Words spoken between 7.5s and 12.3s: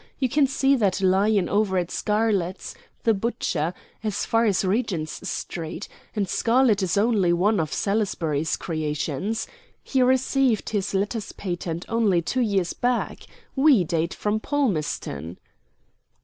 of Salisbury's creations. He received his Letters Patent only